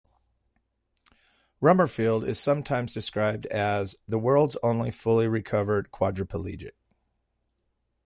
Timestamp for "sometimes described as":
2.39-3.95